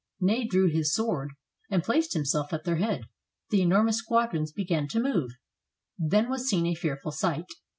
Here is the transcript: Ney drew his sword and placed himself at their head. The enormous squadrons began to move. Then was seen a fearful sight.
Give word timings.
Ney 0.19 0.45
drew 0.47 0.67
his 0.67 0.95
sword 0.95 1.29
and 1.69 1.83
placed 1.83 2.13
himself 2.13 2.51
at 2.53 2.63
their 2.63 2.77
head. 2.77 3.03
The 3.51 3.61
enormous 3.61 3.99
squadrons 3.99 4.51
began 4.51 4.87
to 4.87 4.99
move. 4.99 5.33
Then 5.99 6.27
was 6.27 6.49
seen 6.49 6.65
a 6.65 6.73
fearful 6.73 7.11
sight. 7.11 7.45